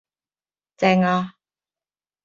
[0.77, 1.37] 正呀！